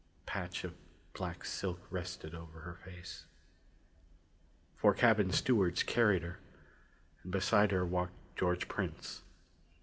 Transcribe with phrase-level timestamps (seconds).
[0.25, 0.73] A patch of
[1.13, 3.25] black silk rested over her face.
[4.75, 6.39] Four cabin stewards carried her;
[7.21, 9.21] and beside her walked George Prince.